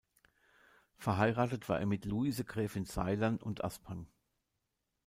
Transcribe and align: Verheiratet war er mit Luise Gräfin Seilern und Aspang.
Verheiratet 0.97 1.69
war 1.69 1.79
er 1.79 1.85
mit 1.85 2.05
Luise 2.05 2.43
Gräfin 2.43 2.85
Seilern 2.87 3.37
und 3.37 3.63
Aspang. 3.63 4.07